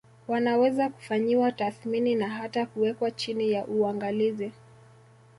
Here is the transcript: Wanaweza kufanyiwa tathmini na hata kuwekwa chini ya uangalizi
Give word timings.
Wanaweza 0.27 0.89
kufanyiwa 0.89 1.51
tathmini 1.51 2.15
na 2.15 2.29
hata 2.29 2.65
kuwekwa 2.65 3.11
chini 3.11 3.51
ya 3.51 3.65
uangalizi 3.65 4.51